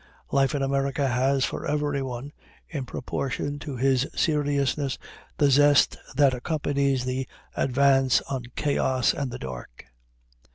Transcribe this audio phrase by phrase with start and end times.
[0.31, 2.31] Life in America has for everyone,
[2.67, 4.97] in proportion to his seriousness,
[5.37, 9.85] the zest that accompanies the "advance on Chaos and the Dark."